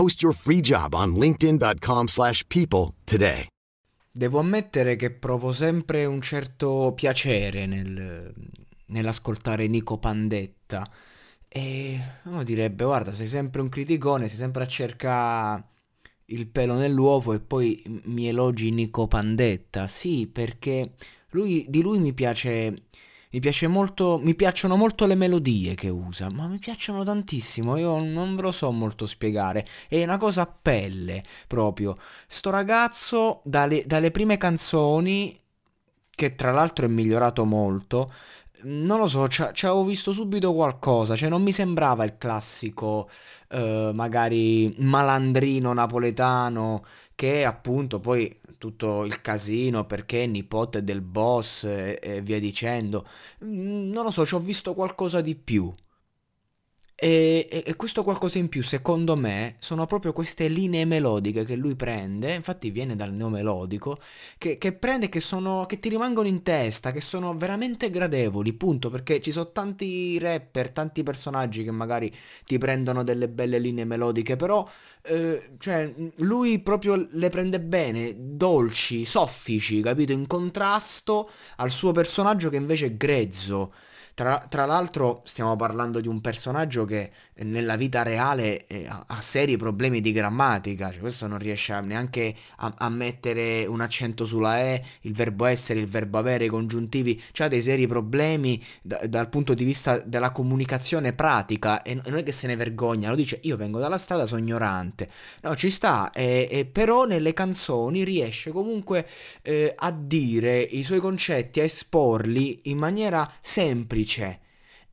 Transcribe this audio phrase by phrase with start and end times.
[0.00, 3.44] Post your free job on linkedin.com/people slash people today.
[4.10, 8.32] Devo ammettere che provo sempre un certo piacere nel,
[8.86, 10.90] nell'ascoltare Nico Pandetta.
[11.46, 15.64] E uno direbbe, guarda, sei sempre un criticone, sei sempre a cercare
[16.26, 19.86] il pelo nell'uovo e poi mi elogi Nico Pandetta.
[19.86, 20.94] Sì, perché
[21.32, 22.84] lui, di lui mi piace
[23.32, 28.34] mi molto, mi piacciono molto le melodie che usa, ma mi piacciono tantissimo, io non
[28.34, 31.96] ve lo so molto spiegare, è una cosa a pelle proprio.
[32.26, 35.38] Sto ragazzo dalle, dalle prime canzoni,
[36.10, 38.12] che tra l'altro è migliorato molto,
[38.62, 43.08] non lo so, ci avevo visto subito qualcosa, cioè non mi sembrava il classico,
[43.48, 51.64] eh, magari malandrino napoletano che appunto poi tutto il casino perché è nipote del boss
[51.64, 53.06] e, e via dicendo.
[53.42, 55.74] Mm, non lo so, ci ho visto qualcosa di più.
[57.02, 61.74] E, e, questo qualcosa in più, secondo me, sono proprio queste linee melodiche che lui
[61.74, 63.98] prende, infatti viene dal neomelodico,
[64.36, 68.90] che, che prende che sono, che ti rimangono in testa, che sono veramente gradevoli, punto,
[68.90, 74.36] perché ci sono tanti rapper, tanti personaggi che magari ti prendono delle belle linee melodiche,
[74.36, 74.68] però,
[75.04, 82.50] eh, cioè, lui proprio le prende bene, dolci, soffici, capito, in contrasto al suo personaggio
[82.50, 83.72] che invece è grezzo.
[84.14, 87.10] Tra, tra, l'altro stiamo parlando di un personaggio che
[87.42, 92.34] nella vita reale eh, ha, seri problemi di grammatica, cioè questo non riesce a, neanche
[92.56, 97.20] a, a, mettere un accento sulla E, il verbo essere, il verbo avere, i congiuntivi,
[97.38, 102.22] ha dei seri problemi da, dal punto di vista della comunicazione pratica e, non è
[102.22, 105.08] che se ne vergogna, lo dice io vengo dalla strada, sono ignorante,
[105.42, 109.06] no ci sta, e, e però nelle canzoni riesce comunque
[109.42, 113.99] eh, a dire i suoi concetti, a esporli in maniera semplice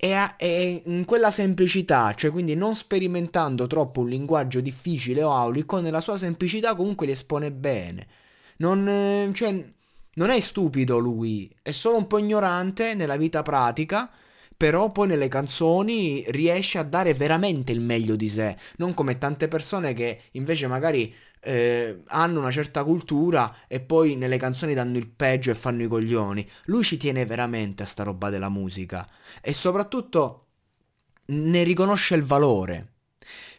[0.00, 5.32] e, a, e, in quella semplicità, cioè quindi non sperimentando troppo un linguaggio difficile o
[5.32, 8.06] aulico, nella sua semplicità comunque li espone bene.
[8.58, 9.72] Non, cioè,
[10.14, 14.08] non è stupido lui, è solo un po' ignorante nella vita pratica,
[14.58, 19.46] però poi nelle canzoni riesce a dare veramente il meglio di sé, non come tante
[19.46, 25.08] persone che invece magari eh, hanno una certa cultura e poi nelle canzoni danno il
[25.08, 26.44] peggio e fanno i coglioni.
[26.64, 29.08] Lui ci tiene veramente a sta roba della musica
[29.40, 30.46] e soprattutto
[31.26, 32.94] ne riconosce il valore.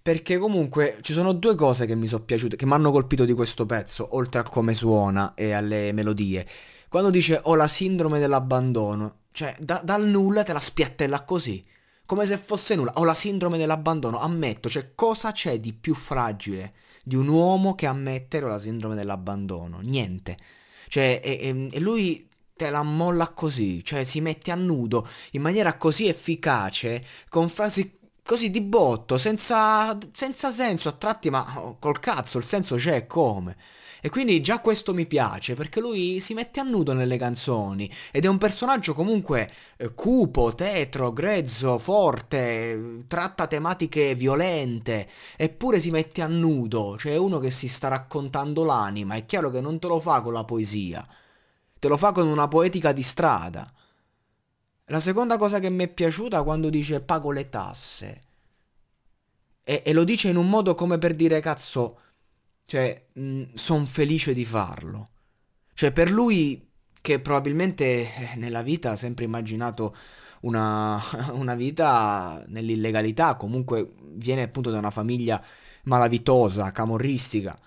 [0.00, 3.34] Perché comunque ci sono due cose che mi sono piaciute, che mi hanno colpito di
[3.34, 6.46] questo pezzo, oltre a come suona e alle melodie.
[6.88, 11.62] Quando dice ho la sindrome dell'abbandono, cioè da, dal nulla te la spiattella così,
[12.06, 12.94] come se fosse nulla.
[12.94, 17.84] Ho la sindrome dell'abbandono, ammetto, cioè cosa c'è di più fragile di un uomo che
[17.84, 19.80] ammette la sindrome dell'abbandono.
[19.82, 20.38] Niente.
[20.88, 25.76] Cioè, e, e lui te la molla così, cioè si mette a nudo in maniera
[25.76, 27.92] così efficace, con frasi
[28.24, 33.06] così di botto, senza, senza senso a tratti, ma oh, col cazzo, il senso c'è
[33.06, 33.54] come.
[34.00, 38.24] E quindi già questo mi piace perché lui si mette a nudo nelle canzoni ed
[38.24, 46.22] è un personaggio comunque eh, cupo, tetro, grezzo, forte, tratta tematiche violente, eppure si mette
[46.22, 49.86] a nudo, cioè è uno che si sta raccontando l'anima, è chiaro che non te
[49.86, 51.06] lo fa con la poesia,
[51.78, 53.70] te lo fa con una poetica di strada.
[54.90, 58.22] La seconda cosa che mi è piaciuta quando dice pago le tasse.
[59.64, 61.98] E, e lo dice in un modo come per dire cazzo
[62.66, 63.06] Cioè,
[63.54, 65.10] sono felice di farlo.
[65.72, 66.68] Cioè, per lui,
[67.00, 69.96] che probabilmente eh, nella vita ha sempre immaginato
[70.40, 71.00] una,
[71.32, 75.42] una vita nell'illegalità, comunque viene appunto da una famiglia
[75.84, 77.58] malavitosa, camorristica.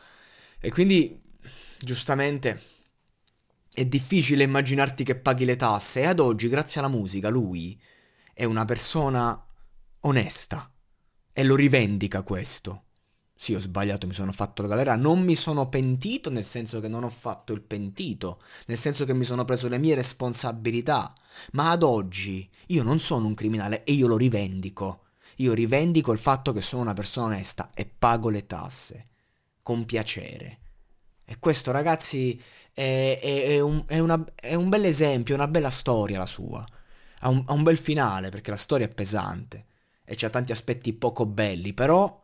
[0.60, 1.18] E quindi,
[1.80, 2.62] giustamente,
[3.72, 6.01] è difficile immaginarti che paghi le tasse.
[6.01, 7.80] E ad oggi, grazie alla musica, lui
[8.34, 9.42] è una persona
[10.01, 10.69] onesta.
[11.31, 12.84] E lo rivendica questo.
[13.41, 14.97] Sì, ho sbagliato, mi sono fatto la galera.
[14.97, 19.13] Non mi sono pentito, nel senso che non ho fatto il pentito, nel senso che
[19.13, 21.13] mi sono preso le mie responsabilità.
[21.53, 25.06] Ma ad oggi io non sono un criminale e io lo rivendico.
[25.38, 29.07] Io rivendico il fatto che sono una persona onesta e pago le tasse.
[29.63, 30.59] Con piacere.
[31.24, 32.38] E questo, ragazzi,
[32.74, 36.65] è, è, è, un, una, è un, bel esempio, una bella storia la sua.
[37.19, 39.65] Ha un, un bel finale, perché la storia è pesante.
[40.03, 42.19] E c'ha tanti aspetti poco belli, però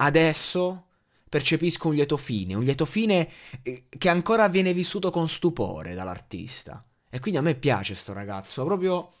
[0.00, 0.84] adesso
[1.28, 3.28] percepisco un lieto fine, un lieto fine
[3.62, 6.82] eh, che ancora viene vissuto con stupore dall'artista.
[7.10, 9.12] E quindi a me piace sto ragazzo, proprio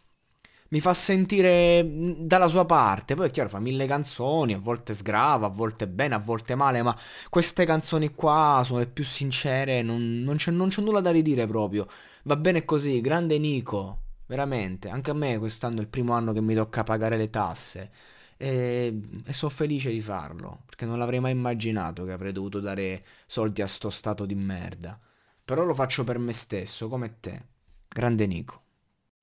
[0.70, 3.14] mi fa sentire mm, dalla sua parte.
[3.14, 6.82] Poi è chiaro, fa mille canzoni, a volte sgrava, a volte bene, a volte male,
[6.82, 6.96] ma
[7.28, 11.46] queste canzoni qua sono le più sincere, non, non, c'è, non c'è nulla da ridire
[11.46, 11.86] proprio.
[12.24, 14.88] Va bene così, grande Nico, veramente.
[14.88, 17.90] Anche a me quest'anno è il primo anno che mi tocca pagare le tasse
[18.38, 23.04] e, e sono felice di farlo, perché non l'avrei mai immaginato che avrei dovuto dare
[23.26, 24.98] soldi a sto stato di merda.
[25.44, 27.42] Però lo faccio per me stesso, come te.
[27.88, 28.62] Grande Nico.